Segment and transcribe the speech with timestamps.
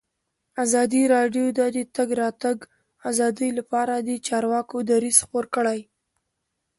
[0.63, 2.57] ازادي راډیو د د تګ راتګ
[3.09, 5.79] ازادي لپاره د چارواکو دریځ خپور کړی.